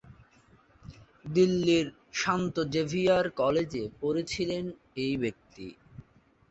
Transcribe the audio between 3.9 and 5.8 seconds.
পড়েছিলেন এই ব্যক্তি।